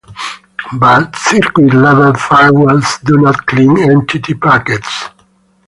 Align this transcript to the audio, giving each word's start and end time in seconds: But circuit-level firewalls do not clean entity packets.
But 0.79 1.15
circuit-level 1.15 2.13
firewalls 2.13 2.99
do 3.03 3.17
not 3.19 3.45
clean 3.45 3.77
entity 3.77 4.33
packets. 4.33 5.09